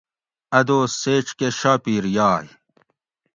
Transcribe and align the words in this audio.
اۤ 0.57 0.63
دوس 0.67 0.91
سیچکۤہ 1.01 1.49
شاپیر 1.59 2.05
یائ 2.15 2.45